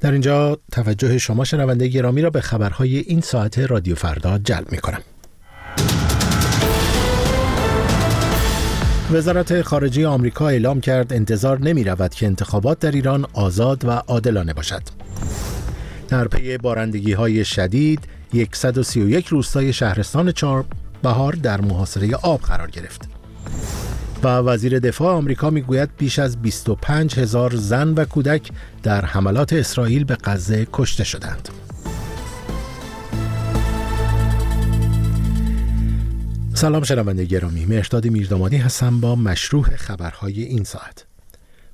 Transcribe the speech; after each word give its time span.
در 0.00 0.12
اینجا 0.12 0.58
توجه 0.72 1.18
شما 1.18 1.44
شنونده 1.44 1.88
گرامی 1.88 2.22
را 2.22 2.30
به 2.30 2.40
خبرهای 2.40 2.98
این 2.98 3.20
ساعت 3.20 3.58
رادیو 3.58 3.94
فردا 3.94 4.38
جلب 4.38 4.72
می 4.72 4.78
کنم. 4.78 5.00
وزارت 9.12 9.62
خارجه 9.62 10.06
آمریکا 10.06 10.48
اعلام 10.48 10.80
کرد 10.80 11.12
انتظار 11.12 11.60
نمی 11.60 11.84
رود 11.84 12.14
که 12.14 12.26
انتخابات 12.26 12.78
در 12.78 12.90
ایران 12.90 13.26
آزاد 13.32 13.84
و 13.84 13.90
عادلانه 13.90 14.54
باشد. 14.54 14.82
در 16.08 16.28
پی 16.28 16.58
بارندگی 16.58 17.12
های 17.12 17.44
شدید 17.44 18.00
131 18.52 19.26
روستای 19.26 19.72
شهرستان 19.72 20.32
چهار 20.32 20.64
بهار 21.02 21.32
در 21.32 21.60
محاصره 21.60 22.14
آب 22.14 22.40
قرار 22.40 22.70
گرفت. 22.70 23.17
و 24.24 24.28
وزیر 24.28 24.78
دفاع 24.78 25.14
آمریکا 25.14 25.50
می‌گوید 25.50 25.90
بیش 25.98 26.18
از 26.18 26.42
25 26.42 27.18
هزار 27.18 27.56
زن 27.56 27.88
و 27.94 28.04
کودک 28.04 28.50
در 28.82 29.04
حملات 29.04 29.52
اسرائیل 29.52 30.04
به 30.04 30.16
غزه 30.24 30.66
کشته 30.72 31.04
شدند. 31.04 31.48
سلام 36.54 36.82
شنونده 36.82 37.24
گرامی 37.24 37.64
مهرداد 37.64 38.06
میردامادی 38.06 38.56
هستم 38.56 39.00
با 39.00 39.16
مشروع 39.16 39.62
خبرهای 39.62 40.42
این 40.42 40.64
ساعت 40.64 41.04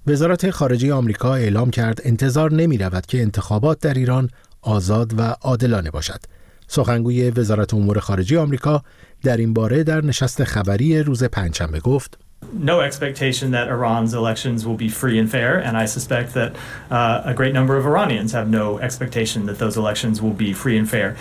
وزارت 0.06 0.50
خارجه 0.50 0.94
آمریکا 0.94 1.34
اعلام 1.34 1.70
کرد 1.70 2.00
انتظار 2.04 2.52
نمی 2.52 2.78
رود 2.78 3.06
که 3.06 3.22
انتخابات 3.22 3.80
در 3.80 3.94
ایران 3.94 4.30
آزاد 4.62 5.18
و 5.18 5.22
عادلانه 5.22 5.90
باشد 5.90 6.20
سخنگوی 6.68 7.30
وزارت 7.30 7.74
امور 7.74 8.00
خارجه 8.00 8.38
آمریکا 8.38 8.82
در 9.22 9.36
این 9.36 9.54
باره 9.54 9.84
در 9.84 10.04
نشست 10.04 10.44
خبری 10.44 11.02
روز 11.02 11.24
پنجشنبه 11.24 11.80
گفت 11.80 12.23
no 12.52 12.80
expectation 12.80 13.50
that 13.50 13.68
Iran's 13.68 14.14
elections 14.14 14.66
will 14.66 14.76
be 14.76 14.88
free 14.88 15.18
and 15.18 15.30
fair, 15.30 15.58
and 15.58 15.76
I 15.76 15.86
suspect 15.86 16.34
that 16.34 16.50
uh, 16.90 17.32
a 17.32 17.34
great 17.34 17.54
number 17.54 17.76
of 17.76 17.84
Iranians 17.86 18.32
have 18.32 18.48
no 18.48 18.78
expectation 18.78 19.46
that 19.46 19.58
those 19.58 19.76
elections 19.76 20.20
will 20.22 20.36
be 20.46 20.52
free 20.52 20.78
and 20.78 20.88
fair. 20.88 21.16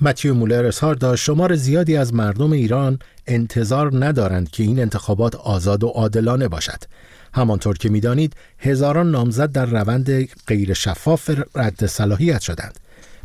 متیو 0.00 0.34
مولر 0.34 0.66
اظهار 0.66 0.94
داشت 0.94 1.24
شمار 1.24 1.54
زیادی 1.54 1.96
از 1.96 2.14
مردم 2.14 2.52
ایران 2.52 2.98
انتظار 3.26 4.04
ندارند 4.04 4.50
که 4.50 4.62
این 4.62 4.80
انتخابات 4.80 5.34
آزاد 5.34 5.84
و 5.84 5.88
عادلانه 5.88 6.48
باشد 6.48 6.78
همانطور 7.34 7.78
که 7.78 7.88
می‌دانید 7.88 8.34
هزاران 8.58 9.10
نامزد 9.10 9.52
در 9.52 9.66
روند 9.66 10.28
غیر 10.46 10.72
شفاف 10.72 11.30
رد 11.54 11.86
صلاحیت 11.86 12.40
شدند 12.40 12.80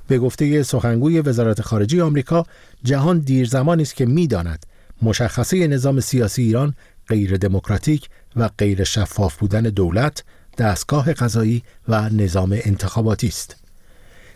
به 0.08 0.20
گفته 0.20 0.64
سخنگوی 0.64 1.22
وزارت 1.22 1.62
خارجه 1.62 2.04
آمریکا 2.04 2.46
جهان 2.84 3.20
دیر 3.20 3.48
زمانی 3.48 3.82
است 3.82 3.96
که 3.96 4.06
می‌داند 4.06 4.66
مشخصه 5.02 5.68
نظام 5.68 6.00
سیاسی 6.00 6.42
ایران 6.42 6.74
غیر 7.10 7.38
دموکراتیک 7.38 8.10
و 8.36 8.50
غیر 8.58 8.84
شفاف 8.84 9.38
بودن 9.38 9.62
دولت، 9.62 10.24
دستگاه 10.58 11.14
قضایی 11.14 11.64
و 11.88 12.10
نظام 12.10 12.60
انتخاباتی 12.64 13.28
است. 13.28 13.56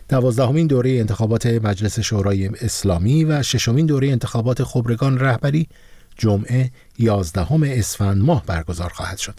دوازدهمین 0.08 0.66
دوره 0.66 0.90
انتخابات 0.90 1.46
مجلس 1.46 2.00
شورای 2.00 2.46
اسلامی 2.46 3.24
و 3.24 3.42
ششمین 3.42 3.86
دوره 3.86 4.08
انتخابات 4.08 4.64
خبرگان 4.64 5.18
رهبری 5.18 5.68
جمعه 6.16 6.70
11 6.98 7.78
اسفند 7.78 8.22
ماه 8.22 8.46
برگزار 8.46 8.90
خواهد 8.90 9.18
شد. 9.18 9.34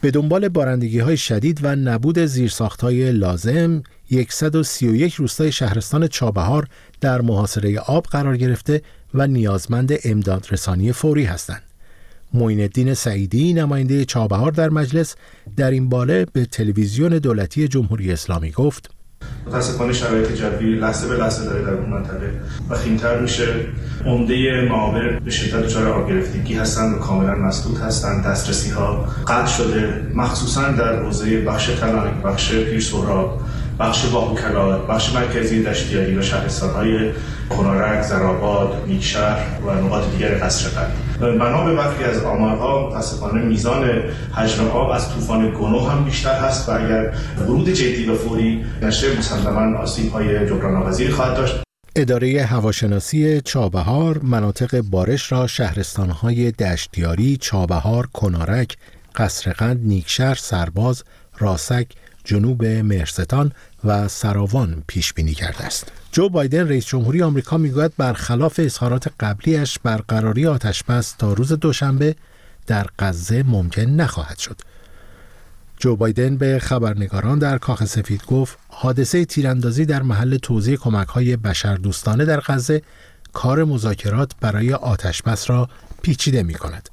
به 0.00 0.10
دنبال 0.10 0.48
بارندگی 0.48 0.98
های 0.98 1.16
شدید 1.16 1.60
و 1.62 1.76
نبود 1.76 2.18
زیرساخت 2.18 2.80
های 2.80 3.12
لازم 3.12 3.82
131 4.28 5.14
روستای 5.14 5.52
شهرستان 5.52 6.08
چابهار 6.08 6.68
در 7.00 7.20
محاصره 7.20 7.78
آب 7.78 8.04
قرار 8.04 8.36
گرفته 8.36 8.82
و 9.14 9.26
نیازمند 9.26 9.92
امداد 10.04 10.46
رسانی 10.50 10.92
فوری 10.92 11.24
هستند. 11.24 11.62
معین 12.34 12.60
الدین 12.60 12.94
سعیدی 12.94 13.54
نماینده 13.54 14.04
چابهار 14.04 14.52
در 14.52 14.68
مجلس 14.68 15.14
در 15.56 15.70
این 15.70 15.88
باله 15.88 16.26
به 16.32 16.44
تلویزیون 16.44 17.18
دولتی 17.18 17.68
جمهوری 17.68 18.12
اسلامی 18.12 18.50
گفت 18.50 18.90
متاسفانه 19.46 19.92
شرایط 19.92 20.32
جوی 20.32 20.74
لحظه 20.74 21.08
به 21.08 21.16
لحظه 21.16 21.44
داره 21.44 21.62
در 21.62 21.72
اون 21.72 21.90
منطقه 21.90 22.40
و 22.70 22.74
خیمتر 22.74 23.20
میشه. 23.20 23.46
عمده 24.06 24.68
معابر 24.68 25.18
به 25.18 25.30
شدت 25.30 25.62
دچار 25.62 25.88
آب 25.88 26.08
گرفتگی 26.08 26.54
هستند 26.54 26.96
و 26.96 26.98
کاملا 26.98 27.34
مسدود 27.34 27.78
هستند. 27.78 28.24
دسترسی 28.24 28.70
ها 28.70 29.08
قطع 29.26 29.46
شده 29.46 30.06
مخصوصا 30.14 30.72
در 30.72 31.02
حوزه 31.02 31.40
بخش 31.40 31.66
تلانک 31.66 32.22
بخش 32.22 32.52
پیر 32.52 32.80
بخش 33.80 34.06
باهوکلا 34.06 34.78
بخش 34.78 35.14
مرکزی 35.14 35.62
دشتیاری 35.62 36.16
و 36.16 36.22
شهرستانهای 36.22 37.10
کنارک، 37.50 38.02
زراباد، 38.02 38.84
نیکشهر 38.86 39.60
و 39.66 39.70
نقاط 39.70 40.10
دیگر 40.10 40.38
قصر 40.38 40.68
قلب 40.68 41.38
بنا 41.38 41.64
به 41.64 41.74
برخی 41.74 42.04
از 42.04 42.24
آمارها 42.24 42.88
متاسفانه 42.88 43.42
میزان 43.42 43.90
حجم 44.32 44.68
آب 44.68 44.90
از 44.90 45.14
طوفان 45.14 45.50
گنو 45.50 45.88
هم 45.88 46.04
بیشتر 46.04 46.34
هست 46.34 46.68
و 46.68 46.72
اگر 46.72 47.14
ورود 47.38 47.68
جدی 47.68 48.10
و 48.10 48.14
فوری 48.14 48.64
نشه 48.82 49.18
مسلما 49.18 49.78
آسیب 49.78 50.12
های 50.12 50.46
جبران 50.46 51.10
خواهد 51.10 51.36
داشت. 51.36 51.54
اداره 51.96 52.42
هواشناسی 52.42 53.40
چابهار 53.40 54.18
مناطق 54.22 54.80
بارش 54.80 55.32
را 55.32 55.46
شهرستانهای 55.46 56.50
دشتیاری، 56.50 57.36
چابهار، 57.36 58.06
کنارک، 58.12 58.76
قصرقند، 59.16 59.80
نیکشهر، 59.84 60.34
سرباز، 60.34 61.04
راسک، 61.38 61.86
جنوب 62.24 62.64
مرستان 62.64 63.52
و 63.84 64.08
سراوان 64.08 64.82
پیش 64.86 65.12
بینی 65.12 65.34
کرده 65.34 65.64
است. 65.64 65.92
جو 66.12 66.28
بایدن 66.28 66.68
رئیس 66.68 66.86
جمهوری 66.86 67.22
آمریکا 67.22 67.58
می‌گوید 67.58 67.92
برخلاف 67.96 68.60
اظهارات 68.62 69.08
قبلیش 69.20 69.78
برقراری 69.78 70.46
آتشبس 70.46 71.12
تا 71.12 71.32
روز 71.32 71.52
دوشنبه 71.52 72.16
در 72.66 72.86
غزه 72.98 73.42
ممکن 73.42 73.82
نخواهد 73.82 74.38
شد. 74.38 74.60
جو 75.78 75.96
بایدن 75.96 76.36
به 76.36 76.58
خبرنگاران 76.58 77.38
در 77.38 77.58
کاخ 77.58 77.84
سفید 77.84 78.24
گفت 78.26 78.58
حادثه 78.68 79.24
تیراندازی 79.24 79.84
در 79.84 80.02
محل 80.02 80.36
توزیع 80.36 80.76
کمک 80.76 81.08
های 81.08 81.36
بشردوستانه 81.36 82.24
در 82.24 82.40
غزه 82.40 82.82
کار 83.32 83.64
مذاکرات 83.64 84.32
برای 84.40 84.72
آتشبس 84.72 85.50
را 85.50 85.68
پیچیده 86.02 86.42
می 86.42 86.54
کند. 86.54 86.88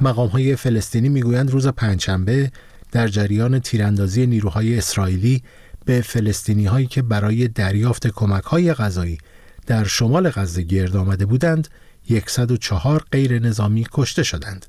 مقام 0.00 0.28
های 0.28 0.56
فلسطینی 0.56 1.08
می‌گویند 1.08 1.50
روز 1.50 1.66
پنجشنبه 1.66 2.52
در 2.94 3.08
جریان 3.08 3.58
تیراندازی 3.58 4.26
نیروهای 4.26 4.78
اسرائیلی 4.78 5.42
به 5.84 6.00
فلسطینی 6.00 6.66
هایی 6.66 6.86
که 6.86 7.02
برای 7.02 7.48
دریافت 7.48 8.06
کمک 8.06 8.44
های 8.44 8.74
غذایی 8.74 9.18
در 9.66 9.84
شمال 9.84 10.30
غزه 10.30 10.62
گرد 10.62 10.96
آمده 10.96 11.26
بودند 11.26 11.68
104 12.26 13.04
غیر 13.12 13.38
نظامی 13.38 13.86
کشته 13.92 14.22
شدند. 14.22 14.66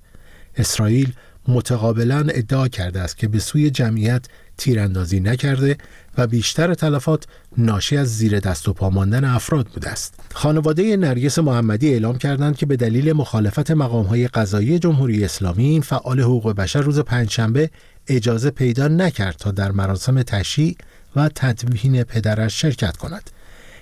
اسرائیل 0.58 1.14
متقابلا 1.48 2.26
ادعا 2.30 2.68
کرده 2.68 3.00
است 3.00 3.18
که 3.18 3.28
به 3.28 3.40
سوی 3.40 3.70
جمعیت 3.70 4.26
تیراندازی 4.58 5.20
نکرده 5.20 5.78
و 6.18 6.28
بیشتر 6.28 6.74
تلفات 6.74 7.26
ناشی 7.58 7.98
از 7.98 8.18
زیر 8.18 8.40
دست 8.40 8.70
و 8.70 8.74
پا 8.74 8.90
ماندن 8.90 9.24
افراد 9.24 9.68
بوده 9.68 9.90
است. 9.90 10.20
خانواده 10.34 10.98
نرگس 10.98 11.40
محمدی 11.40 11.90
اعلام 11.90 12.18
کردند 12.18 12.58
که 12.58 12.66
به 12.66 12.76
دلیل 12.76 13.14
مخالفت 13.14 13.72
مقامهای 13.72 14.28
قضایی 14.28 14.80
جمهوری 14.80 15.26
اسلامی 15.26 15.66
این 15.66 15.82
فعال 15.82 16.20
حقوق 16.20 16.52
بشر 16.54 16.82
روز 16.82 17.00
پنجشنبه 17.00 17.70
اجازه 18.08 18.50
پیدا 18.50 18.88
نکرد 18.88 19.36
تا 19.36 19.52
در 19.52 19.72
مراسم 19.72 20.24
تشییع 20.24 20.78
و 21.16 21.30
تدوین 21.36 22.04
پدرش 22.04 22.62
شرکت 22.62 22.98
کند. 22.98 23.30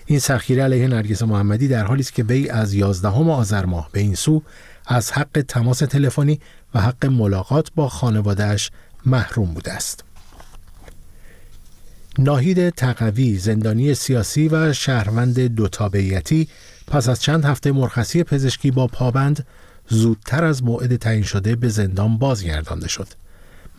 این 0.05 0.19
سخیره 0.19 0.63
علیه 0.63 0.87
نرگس 0.87 1.21
محمدی 1.21 1.67
در 1.67 1.85
حالی 1.85 2.01
است 2.01 2.13
که 2.13 2.23
وی 2.23 2.49
از 2.49 2.73
11 2.73 3.09
آذر 3.09 3.65
ماه 3.65 3.89
به 3.91 3.99
این 3.99 4.15
سو 4.15 4.41
از 4.87 5.11
حق 5.11 5.45
تماس 5.47 5.79
تلفنی 5.79 6.39
و 6.73 6.81
حق 6.81 7.05
ملاقات 7.05 7.71
با 7.75 7.89
خانوادهش 7.89 8.71
محروم 9.05 9.53
بوده 9.53 9.73
است. 9.73 10.03
ناهید 12.19 12.69
تقوی 12.69 13.37
زندانی 13.37 13.93
سیاسی 13.93 14.47
و 14.47 14.73
شهروند 14.73 15.39
دو 15.39 15.67
تابعیتی 15.67 16.47
پس 16.87 17.09
از 17.09 17.21
چند 17.21 17.45
هفته 17.45 17.71
مرخصی 17.71 18.23
پزشکی 18.23 18.71
با 18.71 18.87
پابند 18.87 19.45
زودتر 19.89 20.43
از 20.43 20.63
موعد 20.63 20.95
تعیین 20.95 21.23
شده 21.23 21.55
به 21.55 21.69
زندان 21.69 22.17
بازگردانده 22.17 22.87
شد. 22.87 23.07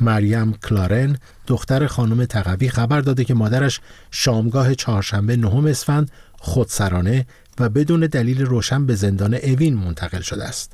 مریم 0.01 0.53
کلارن 0.53 1.17
دختر 1.47 1.87
خانم 1.87 2.25
تقوی 2.25 2.69
خبر 2.69 3.01
داده 3.01 3.25
که 3.25 3.35
مادرش 3.35 3.81
شامگاه 4.11 4.75
چهارشنبه 4.75 5.37
نهم 5.37 5.67
اسفند 5.67 6.11
خودسرانه 6.39 7.27
و 7.61 7.69
بدون 7.69 8.01
دلیل 8.01 8.47
روشن 8.47 8.87
به 8.87 8.95
زندان 8.95 9.35
اوین 9.35 9.75
منتقل 9.75 10.21
شده 10.21 10.45
است. 10.45 10.73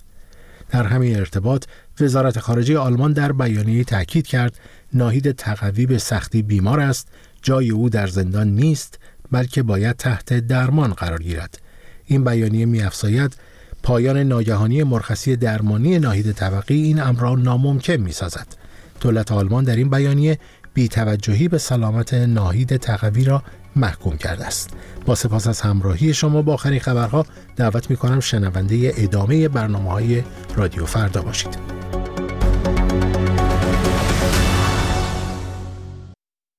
در 0.70 0.86
همین 0.86 1.16
ارتباط 1.16 1.64
وزارت 2.00 2.38
خارجه 2.38 2.78
آلمان 2.78 3.12
در 3.12 3.32
بیانیه 3.32 3.84
تاکید 3.84 4.26
کرد 4.26 4.58
ناهید 4.92 5.32
تقوی 5.32 5.86
به 5.86 5.98
سختی 5.98 6.42
بیمار 6.42 6.80
است 6.80 7.08
جای 7.42 7.70
او 7.70 7.88
در 7.88 8.06
زندان 8.06 8.48
نیست 8.48 8.98
بلکه 9.32 9.62
باید 9.62 9.96
تحت 9.96 10.34
درمان 10.34 10.92
قرار 10.92 11.22
گیرد 11.22 11.60
این 12.04 12.24
بیانیه 12.24 12.66
میافزاید 12.66 13.36
پایان 13.82 14.18
ناگهانی 14.18 14.82
مرخصی 14.82 15.36
درمانی 15.36 15.98
ناهید 15.98 16.32
طبقی 16.32 16.82
این 16.82 17.00
امر 17.00 17.20
را 17.20 17.34
ناممکن 17.34 17.96
می‌سازد 17.96 18.59
دولت 19.00 19.32
آلمان 19.32 19.64
در 19.64 19.76
این 19.76 19.90
بیانیه 19.90 20.38
بیتوجهی 20.74 21.48
به 21.48 21.58
سلامت 21.58 22.14
ناهید 22.14 22.76
تقوی 22.76 23.24
را 23.24 23.42
محکوم 23.76 24.16
کرده 24.16 24.44
است. 24.44 24.70
با 25.06 25.14
سپاس 25.14 25.46
از 25.46 25.60
همراهی 25.60 26.14
شما 26.14 26.42
با 26.42 26.54
آخرین 26.54 26.80
خبرها 26.80 27.26
دعوت 27.56 27.90
می 27.90 27.96
کنم 27.96 28.20
شنونده 28.20 28.92
ادامه 28.96 29.48
برنامه 29.48 29.90
های 29.90 30.22
رادیو 30.56 30.86
فردا 30.86 31.22
باشید. 31.22 31.79